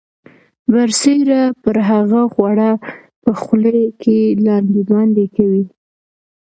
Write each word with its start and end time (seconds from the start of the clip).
برسیره 0.73 1.41
پر 1.63 1.75
هغه 1.89 2.21
خواړه 2.33 2.69
په 3.23 3.31
خولې 3.41 3.81
کې 4.01 4.17
لاندې 4.45 4.81
باندې 4.91 5.25
کوي. 5.35 5.65